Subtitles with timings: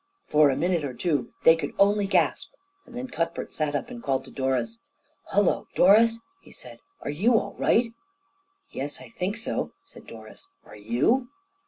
[0.25, 2.49] For a minute or two they could only gasp,
[2.87, 4.79] and then Cuthbert sat up and called to Doris.
[5.31, 7.91] "Hullo, Doris!" he said; "are you all right?"
[8.71, 10.47] "Yes, I think so," said Doris.
[10.65, 11.29] "Are you?"